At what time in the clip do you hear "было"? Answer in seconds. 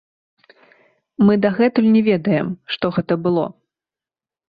3.29-3.45